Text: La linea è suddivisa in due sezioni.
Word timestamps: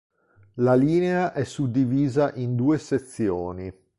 La 0.55 0.73
linea 0.73 1.31
è 1.31 1.43
suddivisa 1.43 2.31
in 2.33 2.55
due 2.55 2.79
sezioni. 2.79 3.71